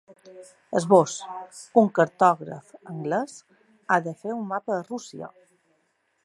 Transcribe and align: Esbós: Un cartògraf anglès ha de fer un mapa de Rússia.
Esbós: 0.77 1.17
Un 1.81 1.91
cartògraf 1.99 2.71
anglès 2.95 3.37
ha 3.89 3.99
de 4.09 4.15
fer 4.23 4.35
un 4.39 4.43
mapa 4.55 4.79
de 4.79 4.83
Rússia. 4.91 5.31